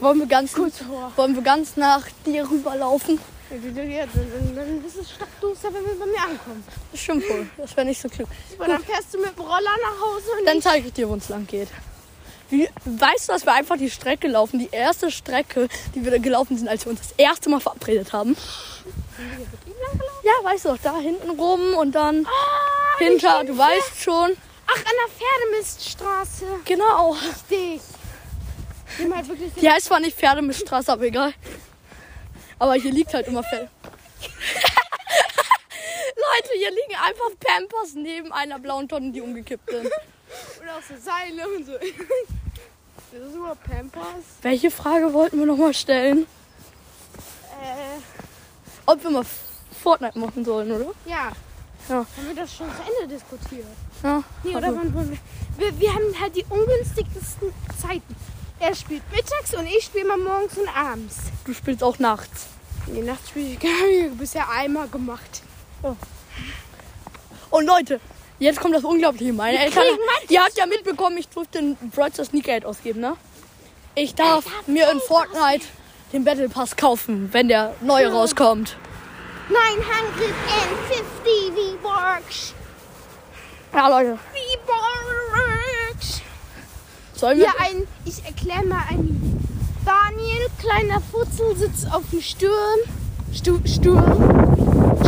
Wollen 0.00 0.18
wir 0.18 0.26
ganz, 0.26 0.52
Kurz 0.52 0.80
wollen 1.16 1.34
wir 1.34 1.42
ganz 1.42 1.76
nach 1.76 2.04
dir 2.26 2.50
rüberlaufen? 2.50 3.18
Ja, 3.50 4.06
Dann, 4.54 4.84
ist 4.84 4.96
es 4.96 5.12
stockduster, 5.12 5.72
wenn 5.72 5.84
wir 5.84 5.98
bei 5.98 6.06
mir 6.06 6.20
ankommen. 6.20 6.64
Das 6.90 7.00
stimmt 7.00 7.28
wohl. 7.28 7.46
Das 7.56 7.76
wäre 7.76 7.86
nicht 7.86 8.00
so 8.00 8.08
klug. 8.08 8.28
Dann 8.58 8.82
fährst 8.82 9.14
du 9.14 9.18
mit 9.18 9.36
dem 9.36 9.44
Roller 9.44 9.76
nach 9.82 10.00
Hause 10.00 10.26
und 10.38 10.46
Dann 10.46 10.60
zeige 10.60 10.88
ich 10.88 10.92
dir, 10.92 11.08
wo 11.08 11.14
es 11.14 11.28
lang 11.28 11.46
geht. 11.46 11.68
Wie, 12.54 12.68
weißt 12.84 13.28
du, 13.28 13.32
dass 13.32 13.44
wir 13.44 13.52
einfach 13.52 13.76
die 13.76 13.90
Strecke 13.90 14.28
laufen? 14.28 14.60
Die 14.60 14.68
erste 14.70 15.10
Strecke, 15.10 15.68
die 15.94 16.04
wir 16.04 16.12
da 16.12 16.18
gelaufen 16.18 16.56
sind, 16.56 16.68
als 16.68 16.84
wir 16.86 16.90
uns 16.90 17.00
das 17.00 17.12
erste 17.16 17.50
Mal 17.50 17.58
verabredet 17.60 18.12
haben. 18.12 18.36
Ja, 20.22 20.32
weißt 20.44 20.64
du 20.66 20.68
doch, 20.70 20.78
da 20.82 20.98
hinten 20.98 21.30
rum 21.30 21.74
und 21.74 21.92
dann 21.96 22.26
Ah, 22.26 22.98
hinter, 22.98 23.40
du 23.40 23.48
bin- 23.48 23.58
weißt 23.58 24.00
schon. 24.00 24.36
Ach, 24.66 24.76
an 24.76 24.84
der 24.84 25.10
Pferdemiststraße. 25.18 26.46
Genau. 26.64 27.16
Mal 29.08 29.26
wirklich 29.28 29.52
Die 29.54 29.68
heißt 29.68 29.86
zwar 29.86 29.98
nicht 30.00 30.16
Pferdemiststraße, 30.16 30.92
aber 30.92 31.02
egal. 31.04 31.34
Aber 32.60 32.74
hier 32.74 32.92
liegt 32.92 33.12
halt 33.14 33.26
immer 33.26 33.42
Pferde. 33.42 33.68
Leute, 36.16 36.50
hier 36.56 36.70
liegen 36.70 36.94
einfach 37.02 37.30
Pampers 37.40 37.94
neben 37.94 38.32
einer 38.32 38.58
blauen 38.60 38.88
Tonne, 38.88 39.10
die 39.10 39.20
umgekippt 39.20 39.68
sind. 39.70 39.86
Oder 39.86 40.76
auch 40.76 40.82
so 40.88 40.94
Seile 41.00 41.48
und 41.48 41.66
so. 41.66 41.72
Das 43.14 43.22
ist 43.28 43.36
nur 43.36 43.54
Pampers. 43.54 44.24
Welche 44.42 44.72
Frage 44.72 45.12
wollten 45.12 45.38
wir 45.38 45.46
nochmal 45.46 45.72
stellen? 45.72 46.26
Äh, 47.62 48.00
Ob 48.86 49.04
wir 49.04 49.10
mal 49.10 49.24
Fortnite 49.82 50.18
machen 50.18 50.44
sollen, 50.44 50.72
oder? 50.72 50.86
ja. 51.06 51.30
Ja. 51.88 51.96
Haben 51.96 52.26
wir 52.26 52.34
das 52.34 52.56
schon 52.56 52.66
zu 52.66 52.80
Ende 53.02 53.14
diskutiert? 53.14 53.66
Ja. 54.02 54.24
Nee, 54.42 54.56
oder 54.56 54.74
wann 54.74 54.92
wollen 54.94 55.10
wir? 55.10 55.18
wir? 55.58 55.78
Wir 55.80 55.94
haben 55.94 56.20
halt 56.20 56.34
die 56.34 56.44
ungünstigsten 56.48 57.52
Zeiten. 57.80 58.16
Er 58.58 58.74
spielt 58.74 59.02
mittags 59.12 59.54
und 59.54 59.66
ich 59.66 59.84
spiele 59.84 60.08
mal 60.08 60.18
morgens 60.18 60.56
und 60.58 60.68
abends. 60.76 61.16
du 61.44 61.52
spielst 61.54 61.84
auch 61.84 61.98
nachts. 62.00 62.46
Nee, 62.86 63.02
nachts 63.02 63.28
spiele 63.28 63.50
ich 63.50 63.60
gar 63.60 63.86
nicht. 63.86 64.18
Bisher 64.18 64.48
einmal 64.50 64.88
gemacht. 64.88 65.42
Und 67.50 67.66
Leute, 67.66 68.00
jetzt 68.38 68.60
kommt 68.60 68.74
das 68.74 68.84
Unglaubliche. 68.84 69.32
Meine 69.32 69.58
Eltern, 69.58 69.84
ihr 70.28 70.42
habt 70.42 70.56
ja 70.56 70.66
mitbekommen, 70.66 71.16
ich 71.18 71.28
durfte 71.28 71.76
Stars 71.92 72.32
nie 72.32 72.42
Geld 72.42 72.64
ausgeben, 72.64 73.00
ne? 73.00 73.16
Ich 73.94 74.14
darf 74.14 74.44
mir 74.66 74.90
in 74.90 75.00
Fortnite 75.00 75.66
den 76.12 76.24
Battle 76.24 76.48
Pass 76.48 76.76
kaufen, 76.76 77.28
wenn 77.32 77.48
der 77.48 77.74
neue 77.80 78.10
rauskommt. 78.12 78.76
950 79.48 81.02
V-Bucks. 81.54 82.54
Ja, 83.72 83.88
Leute, 83.88 84.18
V-Bucks. 84.32 86.22
sollen 87.14 87.38
wir... 87.38 87.50
Hier 87.50 87.60
ein, 87.60 87.86
ich 88.04 88.24
erkläre 88.24 88.64
mal 88.64 88.82
ein 88.90 89.38
Daniel, 89.84 90.48
kleiner 90.58 91.00
Futzel, 91.00 91.54
sitzt 91.56 91.92
auf 91.92 92.02
dem 92.10 92.22
Sturm. 92.22 92.80
Stuhl, 93.32 93.60
Stuhl, 93.66 94.02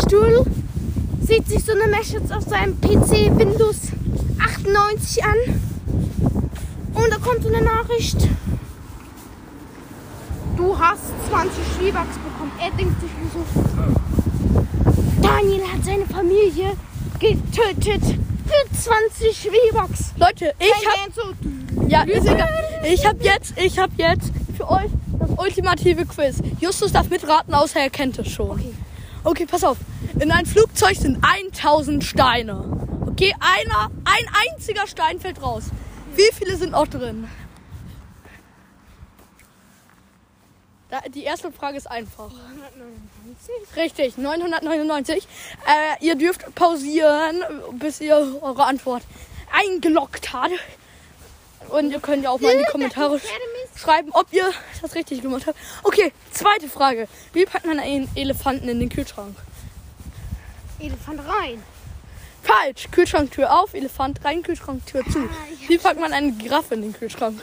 Stuhl, 0.01 0.45
sieht 1.27 1.49
sich 1.49 1.65
so 1.65 1.73
eine 1.73 1.89
Message 1.89 2.31
auf 2.31 2.45
seinem 2.45 2.81
PC 2.81 3.37
Windows 3.37 3.77
98 4.39 5.25
an. 5.25 5.35
Und 6.95 7.11
da 7.11 7.17
kommt 7.19 7.43
so 7.43 7.49
eine 7.49 7.63
Nachricht. 7.63 8.17
Du 10.57 10.79
hast 10.79 11.03
20 11.29 11.53
Schwiebucks 11.77 12.17
bekommen. 12.19 12.53
Er 12.61 12.71
denkt 12.71 13.01
sich 13.01 13.11
nur 13.21 13.45
so. 13.45 13.45
Daniel 15.21 15.63
hat 15.63 15.85
seine 15.85 16.07
Familie 16.07 16.73
getötet 17.19 18.03
für 18.47 18.77
20 18.77 19.37
Schwiebucks. 19.37 20.13
Leute, 20.17 20.55
ich 20.61 20.69
Sein 20.69 20.89
hab... 20.89 21.03
Ernst 21.03 21.17
so, 21.17 21.89
Ja, 21.89 22.03
ist 22.03 22.27
egal. 22.27 22.49
Ich 22.85 23.05
hab 23.05 23.23
jetzt, 23.23 23.55
ich 23.59 23.79
hab 23.79 23.91
jetzt 23.97 24.31
für 24.57 24.71
euch 24.71 24.91
das 25.19 25.31
ultimative 25.37 26.07
Quiz. 26.07 26.37
Justus 26.61 26.93
darf 26.93 27.11
mitraten, 27.11 27.53
außer 27.53 27.81
er 27.81 27.91
kennt 27.91 28.19
es 28.19 28.29
schon. 28.31 28.51
Okay. 28.51 28.75
Okay, 29.25 29.47
pass 29.47 29.65
auf. 29.65 29.77
In 30.21 30.31
ein 30.33 30.47
Flugzeug 30.47 30.97
sind 30.97 31.19
1000 31.23 32.03
Steine. 32.03 32.65
Okay, 33.07 33.35
einer, 33.41 33.91
ein 34.05 34.27
einziger 34.55 34.87
Stein 34.87 35.21
fällt 35.21 35.43
raus. 35.43 35.65
Wie 36.15 36.31
viele 36.33 36.57
sind 36.57 36.75
auch 36.75 36.87
drin? 36.87 37.29
Da, 40.89 41.01
die 41.09 41.25
erste 41.25 41.51
Frage 41.53 41.77
ist 41.77 41.91
einfach. 41.91 42.31
199. 42.31 43.77
Richtig, 43.77 44.19
999. 44.19 45.27
Äh, 45.67 46.05
ihr 46.05 46.15
dürft 46.15 46.55
pausieren, 46.55 47.43
bis 47.73 48.01
ihr 48.01 48.17
eure 48.41 48.65
Antwort 48.65 49.03
eingeloggt 49.53 50.33
habt. 50.33 50.53
Und 51.69 51.91
ihr 51.91 51.99
könnt 52.01 52.23
ja 52.23 52.31
auch 52.31 52.41
mal 52.41 52.53
in 52.53 52.59
die 52.61 52.65
Kommentare 52.71 53.17
sch- 53.17 53.79
schreiben, 53.79 54.11
ob 54.13 54.33
ihr 54.33 54.49
das 54.81 54.95
richtig 54.95 55.21
gemacht 55.23 55.47
habt. 55.49 55.59
Okay, 55.83 56.13
zweite 56.31 56.69
Frage. 56.69 57.09
Wie 57.33 57.45
packt 57.45 57.67
man 57.67 57.81
einen 57.81 58.09
Elefanten 58.15 58.69
in 58.69 58.79
den 58.79 58.89
Kühlschrank? 58.89 59.35
Elefant 60.81 61.21
rein. 61.21 61.63
Falsch. 62.43 62.89
Kühlschranktür 62.91 63.53
auf, 63.61 63.75
Elefant 63.75 64.25
rein, 64.25 64.43
Kühlschranktür 64.43 65.03
zu. 65.11 65.19
Ah, 65.21 65.29
Wie 65.69 65.79
packt 65.79 66.01
man 66.01 66.13
eine 66.13 66.33
Giraffe 66.33 66.75
in 66.75 66.83
den 66.83 66.93
Kühlschrank? 66.93 67.43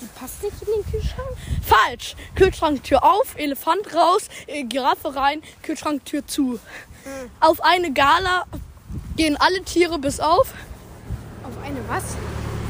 Die 0.00 0.06
passt 0.18 0.42
nicht 0.42 0.56
in 0.62 0.82
den 0.82 0.90
Kühlschrank. 0.90 1.28
Falsch. 1.62 2.16
Kühlschranktür 2.34 3.02
auf, 3.04 3.36
Elefant 3.36 3.94
raus, 3.94 4.28
äh, 4.46 4.64
Giraffe 4.64 5.14
rein, 5.14 5.42
Kühlschranktür 5.62 6.26
zu. 6.26 6.58
Auf 7.40 7.60
eine 7.62 7.92
Gala 7.92 8.44
gehen 9.16 9.36
alle 9.36 9.62
Tiere 9.62 9.98
bis 9.98 10.20
auf. 10.20 10.52
Auf 11.44 11.64
eine 11.64 11.78
was? 11.88 12.02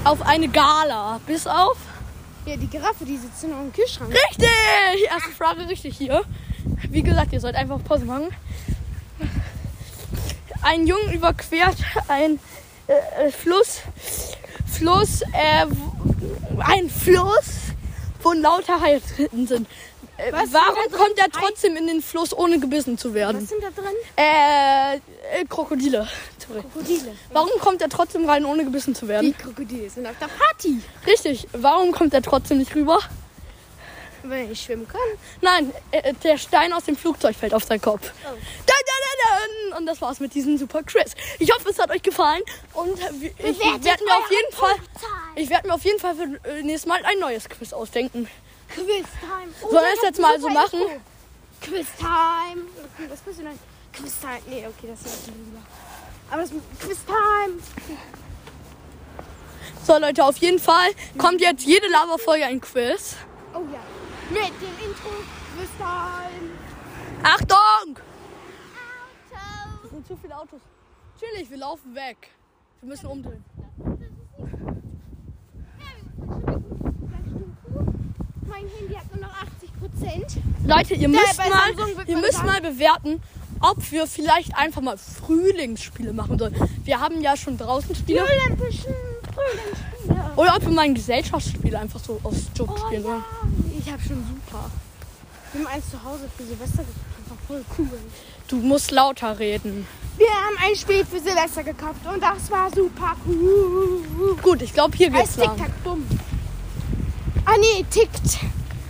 Auf 0.04 0.22
eine 0.22 0.48
Gala 0.48 1.20
bis 1.26 1.46
auf. 1.46 1.76
Ja, 2.44 2.56
die 2.56 2.66
Giraffe, 2.66 3.04
die 3.04 3.16
sitzt 3.16 3.44
noch 3.44 3.60
im 3.60 3.72
Kühlschrank. 3.72 4.12
Richtig! 4.12 5.08
Erste 5.08 5.30
Frage 5.30 5.68
richtig 5.68 5.96
hier. 5.96 6.22
Wie 6.92 7.02
gesagt, 7.02 7.32
ihr 7.32 7.40
sollt 7.40 7.56
einfach 7.56 7.82
Pause 7.82 8.04
machen. 8.04 8.28
Ein 10.60 10.86
Jungen 10.86 11.10
überquert 11.10 11.76
ein 12.06 12.38
äh, 12.86 13.30
Fluss. 13.30 13.80
Fluss, 14.70 15.22
äh, 15.32 15.66
ein 16.58 16.90
Fluss, 16.90 17.72
wo 18.22 18.32
lauter 18.32 18.78
Haie 18.82 19.00
drin 19.00 19.46
sind. 19.46 19.66
Äh, 20.18 20.32
warum 20.32 20.92
kommt 20.92 21.18
er 21.18 21.30
trotzdem 21.32 21.76
in 21.76 21.86
den 21.86 22.02
Fluss, 22.02 22.36
ohne 22.36 22.60
gebissen 22.60 22.98
zu 22.98 23.14
werden? 23.14 23.40
Was 23.40 23.48
sind 23.48 23.62
da 23.62 23.70
drin? 23.70 23.94
Äh, 24.16 24.96
äh, 25.40 25.44
Krokodile. 25.48 26.06
Krokodile. 26.46 27.16
Warum 27.32 27.50
kommt 27.60 27.80
er 27.80 27.88
trotzdem 27.88 28.28
rein, 28.28 28.44
ohne 28.44 28.64
gebissen 28.64 28.94
zu 28.94 29.06
Die 29.06 29.08
werden? 29.08 29.34
Krokodile 29.38 29.88
sind 29.88 30.06
auf 30.06 30.18
der 30.20 30.28
Party. 30.28 30.82
Richtig. 31.06 31.48
Warum 31.52 31.92
kommt 31.92 32.12
er 32.12 32.20
trotzdem 32.20 32.58
nicht 32.58 32.74
rüber? 32.74 32.98
Wenn 34.22 34.52
ich 34.52 34.62
schwimmen 34.62 34.86
kann. 34.86 35.00
Nein, 35.40 35.72
äh, 35.90 36.14
der 36.22 36.38
Stein 36.38 36.72
aus 36.72 36.84
dem 36.84 36.96
Flugzeug 36.96 37.34
fällt 37.34 37.54
auf 37.54 37.64
seinen 37.64 37.80
Kopf. 37.80 38.12
Oh. 38.24 38.28
Dun, 38.28 38.38
dun, 38.66 38.66
dun, 38.66 39.70
dun. 39.70 39.78
Und 39.78 39.86
das 39.86 40.00
war's 40.00 40.20
mit 40.20 40.34
diesem 40.34 40.58
super 40.58 40.82
Quiz. 40.82 41.14
Ich 41.38 41.52
hoffe, 41.52 41.70
es 41.70 41.78
hat 41.78 41.90
euch 41.90 42.02
gefallen. 42.02 42.42
Und 42.74 43.00
äh, 43.00 43.28
ich 43.38 43.58
werde 43.58 44.04
mir 44.04 44.16
auf 44.16 44.30
jeden 44.30 44.52
Fall, 44.52 44.74
ich 45.34 45.50
werde 45.50 45.66
mir 45.68 45.74
auf 45.74 45.84
jeden 45.84 45.98
Fall 45.98 46.14
für 46.14 46.48
äh, 46.48 46.62
nächstes 46.62 46.86
Mal 46.86 47.04
ein 47.04 47.18
neues 47.18 47.48
Quiz 47.48 47.72
ausdenken. 47.72 48.28
Quiz-Time. 48.68 49.52
Oh, 49.62 49.70
Sollen 49.70 49.84
wir 49.84 49.92
es 49.94 50.02
jetzt 50.02 50.20
mal 50.20 50.40
so 50.40 50.48
machen? 50.48 50.80
Info. 50.80 51.00
Quiz-Time. 51.62 52.62
Was 53.08 53.20
bist 53.20 53.38
du 53.40 53.42
denn? 53.44 53.58
Quiz-Time. 53.92 54.40
Nee, 54.48 54.66
okay, 54.66 54.88
das 54.88 55.00
ist 55.00 55.26
ja 55.26 55.32
lieber. 55.32 55.60
Aber 56.30 56.40
das 56.42 56.50
Quiz-Time. 56.80 57.60
So 59.86 59.98
Leute, 59.98 60.24
auf 60.24 60.36
jeden 60.38 60.58
Fall 60.58 60.90
kommt 61.18 61.40
jetzt 61.40 61.64
jede 61.64 61.88
Lava-Folge 61.88 62.44
ein 62.44 62.60
Quiz. 62.60 63.16
Oh 63.54 63.58
ja. 63.72 63.80
Mit 64.32 64.42
dem 64.60 64.88
Intro 64.88 65.10
Quiz-Time. 65.56 66.50
Achtung! 67.22 67.96
Auto. 67.96 69.84
Es 69.84 69.90
sind 69.90 70.06
zu 70.06 70.16
viele 70.16 70.36
Autos. 70.36 70.60
Chillig, 71.18 71.50
wir 71.50 71.58
laufen 71.58 71.94
weg. 71.94 72.30
Wir 72.80 72.88
müssen 72.88 73.06
umdrehen. 73.06 73.44
Mein 78.46 78.64
Handy 78.78 78.94
hat 78.94 79.14
nur 79.14 79.22
noch 79.26 79.34
80 79.42 79.70
Prozent. 79.78 80.36
Leute, 80.66 80.94
ihr 80.94 81.00
Ja, 81.02 81.08
müsst 81.08 81.36
bei 81.36 81.48
mal, 81.48 81.70
ihr 82.06 82.16
müsst 82.18 82.32
sagen- 82.34 82.46
mal 82.46 82.60
bewerten, 82.60 83.22
ob 83.60 83.90
wir 83.90 84.06
vielleicht 84.06 84.56
einfach 84.56 84.80
mal 84.82 84.96
Frühlingsspiele 84.98 86.12
machen 86.12 86.38
sollen. 86.38 86.54
Wir 86.84 87.00
haben 87.00 87.20
ja 87.20 87.36
schon 87.36 87.56
draußen 87.58 87.90
Die 87.90 88.00
Spiele. 88.00 88.22
Olympischen 88.24 88.92
Frühlingsspiele. 89.34 90.32
Oder 90.36 90.56
ob 90.56 90.62
wir 90.62 90.70
mal 90.70 90.82
ein 90.82 90.94
Gesellschaftsspiel 90.94 91.76
einfach 91.76 92.00
so 92.00 92.20
aus 92.22 92.34
Job 92.54 92.70
Oh 92.72 92.76
spielen 92.86 93.02
sollen. 93.02 93.22
ja, 93.41 93.41
ich 93.84 93.92
habe 93.92 94.02
schon 94.02 94.24
super. 94.24 94.70
Wir 95.52 95.60
haben 95.60 95.74
eins 95.74 95.90
zu 95.90 96.02
Hause 96.02 96.28
für 96.36 96.44
Silvester 96.44 96.78
gekauft. 96.78 96.96
Das 97.18 97.30
war 97.30 97.38
voll 97.46 97.64
cool. 97.78 97.98
Du 98.48 98.56
musst 98.56 98.90
lauter 98.90 99.38
reden. 99.38 99.86
Wir 100.16 100.28
haben 100.28 100.56
ein 100.62 100.76
Spiel 100.76 101.04
für 101.04 101.20
Silvester 101.20 101.64
gekauft 101.64 102.00
und 102.06 102.22
das 102.22 102.50
war 102.50 102.70
super 102.70 103.16
cool. 103.26 104.36
Gut, 104.42 104.62
ich 104.62 104.72
glaube, 104.72 104.96
hier 104.96 105.12
Heißt 105.12 105.36
geht's 105.36 105.46
lang. 105.46 105.56
Tic-Tac-Bumm. 105.56 106.06
Ah 107.44 107.56
nee, 107.58 107.84
tickt. 107.90 108.38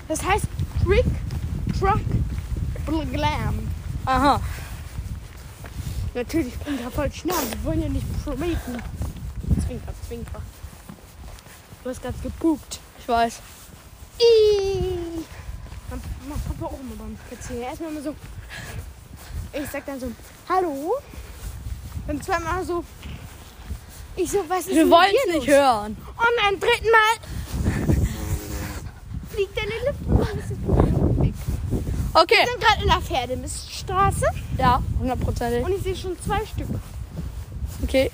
Das 0.08 0.22
heißt 0.24 0.46
Trick, 0.84 1.04
Truck, 1.78 2.00
Glam. 3.12 3.68
Aha. 4.04 4.40
Natürlich 6.14 6.54
bin 6.58 6.74
ich 6.74 6.80
ja 6.82 6.90
voll 6.90 7.10
schnell. 7.12 7.34
Wir 7.34 7.64
wollen 7.64 7.82
ja 7.82 7.88
nicht 7.88 8.24
promoten. 8.24 8.82
Zwinker, 9.66 9.94
zwinker. 10.06 10.42
Du 11.82 11.90
hast 11.90 12.02
gerade 12.02 12.18
gepupt. 12.22 12.80
Ich 12.98 13.08
weiß. 13.08 13.40
Ih. 14.18 14.71
Macht 16.28 16.46
Papa 16.46 16.66
auch 16.66 16.78
immer 16.80 16.94
beim 16.98 17.16
Spazieren. 17.26 17.62
Erstmal 17.62 17.90
immer 17.90 18.02
so. 18.02 18.14
Ich 19.52 19.70
sag 19.70 19.84
dann 19.86 20.00
so, 20.00 20.10
hallo. 20.48 20.94
Dann 22.06 22.20
zweimal 22.22 22.64
so. 22.64 22.84
Ich 24.16 24.30
so, 24.30 24.44
was 24.48 24.60
ist 24.66 24.74
Wir 24.74 24.88
wollen 24.90 25.10
es 25.28 25.34
nicht 25.34 25.46
los? 25.48 25.56
hören. 25.56 25.96
Und 25.96 26.36
beim 26.42 26.60
dritten 26.60 26.90
Mal 26.90 28.06
fliegt 29.30 29.56
deine 29.56 29.70
Lippen. 29.86 31.32
Okay. 32.14 32.34
Wir 32.40 32.46
sind 32.46 32.60
gerade 32.60 32.82
in 32.82 32.88
der 32.88 33.00
Pferdemiststraße 33.00 34.26
Ja, 34.58 34.82
hundertprozentig. 35.00 35.64
und 35.64 35.72
ich 35.72 35.82
sehe 35.82 35.96
schon 35.96 36.16
zwei 36.20 36.44
Stück. 36.44 36.68
Okay. 37.82 38.10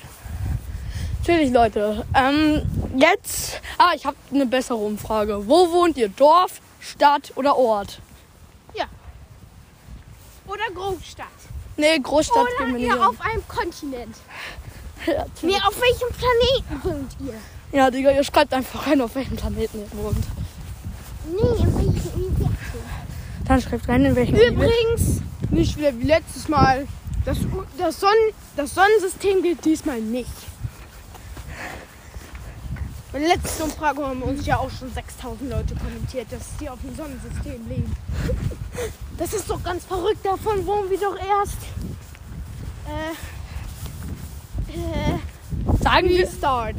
Natürlich, 1.20 1.50
Leute. 1.52 2.06
Ähm, 2.14 2.62
jetzt. 2.96 3.60
Ah, 3.76 3.90
ich 3.94 4.06
habe 4.06 4.16
eine 4.32 4.46
bessere 4.46 4.78
Umfrage. 4.78 5.46
Wo 5.48 5.70
wohnt 5.72 5.96
ihr? 5.98 6.08
Dorf, 6.08 6.60
Stadt 6.92 7.32
oder 7.36 7.56
Ort? 7.56 8.00
Oder 10.48 10.64
Großstadt. 10.74 11.26
Nee, 11.76 11.98
Großstadt 11.98 12.46
gehen 12.58 12.68
Oder 12.70 12.78
wir 12.78 12.86
ihr 12.86 12.94
nicht 12.94 13.06
auf 13.06 13.20
einem 13.20 13.46
Kontinent. 13.46 14.16
Ja, 15.06 15.24
Nee, 15.42 15.54
auf 15.54 15.80
welchem 15.80 16.08
Planeten 16.18 16.82
wohnt 16.82 17.16
ihr? 17.24 17.34
ja, 17.78 17.88
Digga, 17.88 18.10
ihr 18.10 18.24
schreibt 18.24 18.52
einfach 18.52 18.84
rein, 18.88 19.00
auf 19.00 19.14
welchem 19.14 19.36
Planeten 19.36 19.78
ihr 19.78 19.96
wohnt. 19.96 20.24
Nee, 21.30 21.62
in 21.62 21.74
welchem? 21.76 22.46
Dann 23.46 23.62
schreibt 23.62 23.88
rein, 23.88 24.04
in 24.04 24.16
welchem. 24.16 24.34
Übrigens, 24.34 25.22
nicht 25.50 25.76
wieder 25.76 25.96
wie 26.00 26.02
letztes 26.02 26.48
Mal. 26.48 26.88
Das, 27.24 27.38
das, 27.78 28.00
Sonnen, 28.00 28.32
das 28.56 28.74
Sonnensystem 28.74 29.40
gilt 29.42 29.64
diesmal 29.64 30.00
nicht. 30.00 30.32
Bei 33.12 33.18
der 33.18 33.28
letzten 33.28 33.62
Umfrage 33.62 34.06
haben 34.06 34.22
uns 34.22 34.44
ja 34.44 34.58
auch 34.58 34.70
schon 34.70 34.92
6000 34.92 35.50
Leute 35.50 35.74
kommentiert, 35.76 36.26
dass 36.30 36.42
sie 36.58 36.68
auf 36.68 36.78
dem 36.80 36.94
Sonnensystem 36.94 37.68
leben. 37.68 37.94
Das 39.18 39.32
ist 39.32 39.50
doch 39.50 39.60
ganz 39.64 39.84
verrückt, 39.84 40.24
davon 40.24 40.64
wohnen 40.64 40.88
wir 40.88 40.98
doch 40.98 41.16
erst. 41.18 41.56
Äh, 42.86 43.10
äh, 44.72 45.18
Sagen 45.82 46.08
wir, 46.08 46.20
Restart. 46.20 46.76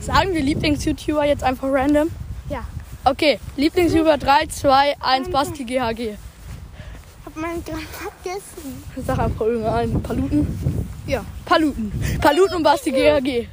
sagen 0.00 0.32
wir 0.32 0.40
Lieblings-YouTuber 0.42 1.24
jetzt 1.24 1.42
einfach 1.42 1.66
random? 1.68 2.10
Ja. 2.48 2.62
Okay, 3.04 3.40
Lieblings-YouTuber 3.56 4.18
3, 4.18 4.46
2, 4.46 4.96
1, 5.00 5.30
Basti 5.30 5.64
GHG. 5.64 6.14
Hab 7.24 7.36
meinen 7.36 7.64
gerade 7.64 7.80
vergessen. 7.80 8.84
Sag 9.04 9.18
einfach 9.18 9.46
irgendeinen. 9.46 10.02
Paluten? 10.02 10.86
Ja. 11.08 11.24
Paluten. 11.44 11.92
Paluten 12.20 12.56
und 12.56 12.62
Basti 12.62 12.92
GHG. 12.92 13.48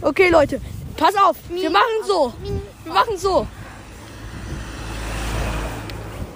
Okay, 0.00 0.30
Leute, 0.30 0.60
pass 1.00 1.14
auf. 1.16 1.36
Wir 1.48 1.70
machen 1.70 1.82
so. 2.06 2.32
Wir 2.84 2.92
machen 2.92 3.16
so. 3.16 3.46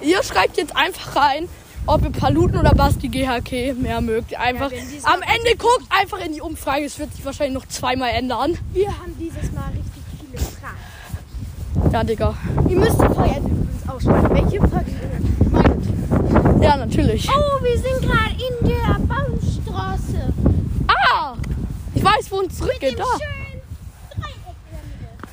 Ihr 0.01 0.23
schreibt 0.23 0.57
jetzt 0.57 0.77
einfach 0.77 1.17
rein, 1.17 1.49
ob 1.87 2.03
ihr 2.03 2.11
Paluten 2.11 2.59
oder 2.59 2.75
Basti 2.75 3.09
GHG 3.09 3.75
mehr 3.75 4.01
mögt. 4.01 4.35
Einfach. 4.39 4.71
dieses 4.71 5.05
am 5.05 5.23
Ende 5.23 5.57
guckt 5.57 5.85
einfach 5.91 6.19
in 6.19 6.33
die 6.33 6.41
Umfrage. 6.41 6.85
Es 6.85 6.99
wird 6.99 7.15
sich 7.15 7.25
wahrscheinlich 7.25 7.55
noch 7.55 7.69
zweimal 7.69 8.11
ändern. 8.11 8.59
Wir 8.73 8.89
haben 8.89 9.17
dieses 9.19 9.53
Mal 9.53 9.71
richtig 9.71 10.03
viele 10.21 10.39
Fragen. 10.39 11.93
Ja, 11.93 12.05
Digga. 12.05 12.35
Ihr 12.69 12.79
müsst 12.79 12.97
vorher 12.97 13.39
übrigens 13.39 13.89
ausschreiben, 13.89 14.31
welche 14.31 14.61
Folge 14.61 14.93
meint. 15.51 16.63
Ja, 16.63 16.77
natürlich. 16.77 17.29
Oh, 17.29 17.63
wir 17.63 17.79
sind 17.79 18.01
gerade 18.01 18.33
in 18.33 18.69
der 18.69 18.99
Baumstraße. 19.07 20.33
Ah! 20.87 21.35
Ich 21.95 22.03
weiß, 22.03 22.31
wo 22.31 22.37
uns 22.37 22.57
zurückgeht. 22.59 22.99
Da. 22.99 23.05
schönen 23.05 23.63
Dreieck 24.11 24.35
in 24.71 24.77
der 24.77 24.83
Mitte. 24.83 25.29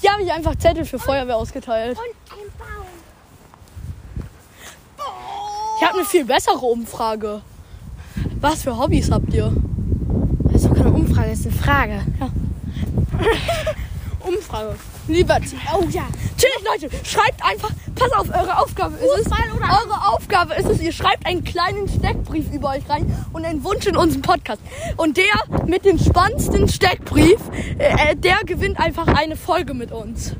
Hier 0.00 0.05
habe 0.16 0.24
ich 0.24 0.32
einfach 0.32 0.56
Zettel 0.56 0.86
für 0.86 0.98
Feuerwehr 0.98 1.36
ausgeteilt. 1.36 1.98
Und 1.98 2.04
ein 2.32 2.50
Baum. 2.58 2.86
Ich 5.78 5.86
habe 5.86 5.98
eine 5.98 6.06
viel 6.06 6.24
bessere 6.24 6.56
Umfrage. 6.56 7.42
Was 8.40 8.62
für 8.62 8.78
Hobbys 8.78 9.10
habt 9.10 9.34
ihr? 9.34 9.52
Das 10.44 10.62
ist 10.62 10.70
doch 10.70 10.74
keine 10.74 10.92
Umfrage, 10.92 11.28
das 11.30 11.40
ist 11.40 11.46
eine 11.48 11.56
Frage. 11.56 12.06
Ja. 12.18 12.30
Umfrage. 14.26 14.76
Lieber 15.08 15.38
Oh 15.72 15.84
ja. 15.90 16.06
Natürlich, 16.36 16.82
Leute, 16.82 17.06
schreibt 17.06 17.44
einfach. 17.44 17.70
Pass 17.94 18.12
auf, 18.12 18.28
eure 18.28 18.58
Aufgabe 18.58 18.96
ist 18.96 19.26
es. 19.26 19.32
Eure 19.32 20.08
Aufgabe 20.12 20.54
ist 20.54 20.66
es, 20.66 20.80
ihr 20.80 20.92
schreibt 20.92 21.26
einen 21.26 21.44
kleinen 21.44 21.88
Steckbrief 21.88 22.52
über 22.52 22.70
euch 22.70 22.88
rein 22.88 23.06
und 23.32 23.44
einen 23.44 23.64
Wunsch 23.64 23.86
in 23.86 23.96
unseren 23.96 24.22
Podcast. 24.22 24.60
Und 24.96 25.16
der 25.16 25.64
mit 25.66 25.84
dem 25.84 25.98
spannendsten 25.98 26.68
Steckbrief, 26.68 27.38
äh, 27.78 28.12
äh, 28.12 28.16
der 28.16 28.38
gewinnt 28.44 28.78
einfach 28.78 29.06
eine 29.06 29.36
Folge 29.36 29.72
mit 29.72 29.92
uns. 29.92 30.36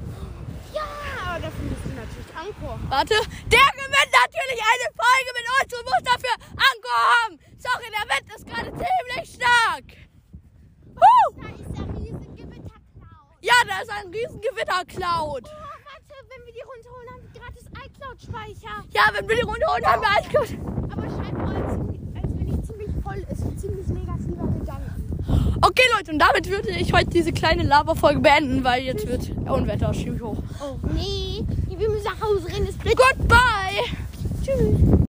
Ja, 0.75 0.83
aber 1.27 1.41
dafür 1.41 1.65
müsst 1.65 1.87
ihr 1.87 1.95
natürlich 1.95 2.31
Anchor. 2.37 2.79
Warte, 2.91 3.15
der 3.15 3.69
gewinnt 3.73 4.13
natürlich 4.13 4.61
eine 4.61 4.89
Folge 5.01 5.31
mit 5.39 5.47
uns 5.57 5.79
und 5.79 5.85
muss 5.85 6.03
dafür 6.05 6.35
Anker 6.53 6.99
haben. 7.25 7.39
Sorry, 7.59 7.87
der 7.91 8.05
Wind 8.11 8.27
ist 8.37 8.47
gerade 8.47 8.71
ziemlich 8.71 9.35
stark. 9.35 9.85
Huh! 10.95 11.27
Da 11.41 11.49
ist 11.49 11.73
der 11.77 11.87
riesige 11.97 12.35
Gewittercloud. 12.45 13.36
Ja, 13.47 13.55
da 13.69 13.81
ist 13.83 13.91
ein 13.91 14.09
riesen 14.13 14.41
Gewittercloud. 14.41 15.45
Oh, 15.45 15.77
warte, 15.87 16.15
wenn 16.31 16.47
wir 16.47 16.53
die 16.53 16.65
runterholen, 16.67 17.09
haben 17.13 17.23
wir 17.23 17.41
gratis 17.41 17.67
iCloud-Speicher. 17.87 18.75
Ja, 18.93 19.03
wenn 19.13 19.29
wir 19.29 19.37
die 19.37 19.43
Runde 19.43 19.67
holen, 19.73 19.85
haben 19.87 20.03
wir 20.03 20.41
gut. 20.41 20.59
Aber 20.93 21.03
mal, 21.03 21.71
ziemlich- 21.71 22.01
als 22.17 22.31
wenn 22.37 22.47
die 22.47 22.63
ziemlich 22.63 22.91
voll 23.05 23.25
ist 23.31 23.43
und 23.45 23.61
ziemlich 23.61 23.87
negativer 23.87 24.47
Gedanken. 24.59 25.59
Okay, 25.63 25.83
Leute, 25.97 26.11
und 26.13 26.19
damit 26.19 26.51
würde 26.51 26.71
ich 26.71 26.93
heute 26.93 27.11
diese 27.11 27.33
kleine 27.33 27.63
Laberfolge 27.63 28.21
beenden, 28.21 28.65
weil 28.65 28.83
jetzt 28.83 29.07
wird 29.07 29.31
Unwetter 29.49 29.93
ziemlich 29.93 30.21
hoch. 30.23 30.39
Oh 30.61 30.77
nee, 30.93 31.45
wir 31.69 31.89
müssen 31.89 32.05
nach 32.05 32.21
Hause 32.21 32.47
rennen. 32.49 32.69
Goodbye! 32.85 33.83
Tschüss. 34.45 35.06